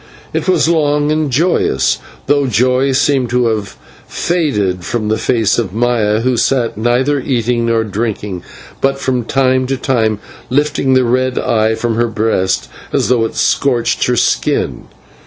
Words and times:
It 0.33 0.47
was 0.47 0.67
long 0.67 1.11
and 1.11 1.29
joyous, 1.29 1.99
though 2.25 2.47
joy 2.47 2.91
seemed 2.91 3.29
to 3.29 3.45
have 3.53 3.75
faded 4.07 4.83
from 4.83 5.09
the 5.09 5.17
face 5.19 5.59
of 5.59 5.75
Maya, 5.75 6.21
who 6.21 6.37
sat 6.37 6.75
neither 6.75 7.19
eating 7.19 7.67
nor 7.67 7.83
drinking, 7.83 8.41
but 8.81 8.97
from 8.97 9.23
time 9.25 9.67
to 9.67 9.77
time 9.77 10.17
lifting 10.49 10.93
the 10.95 11.03
red 11.05 11.37
eye 11.37 11.75
from 11.75 11.97
her 11.97 12.07
breast 12.07 12.67
as 12.91 13.09
though 13.09 13.25
it 13.25 13.35
scorched 13.35 14.07
her 14.07 14.15
skin. 14.15 14.85